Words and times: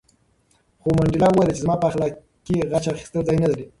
خو 0.81 0.87
منډېلا 0.97 1.27
وویل 1.29 1.55
چې 1.55 1.61
زما 1.65 1.75
په 1.81 1.85
اخلاقو 1.89 2.19
کې 2.45 2.67
غچ 2.71 2.85
اخیستل 2.93 3.21
ځای 3.27 3.37
نه 3.43 3.47
لري. 3.51 3.65